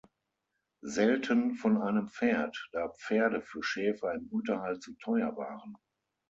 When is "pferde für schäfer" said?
2.89-4.15